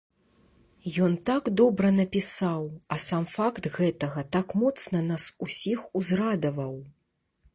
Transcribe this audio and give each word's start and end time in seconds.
Ён 1.07 1.11
так 1.29 1.49
добра 1.59 1.91
напісаў, 1.97 2.61
а 2.95 2.97
сам 3.03 3.27
факт 3.35 3.63
гэтага 3.77 4.25
так 4.35 4.47
моцна 4.61 4.99
нас 5.13 5.27
усіх 5.49 5.87
узрадаваў! 6.01 6.75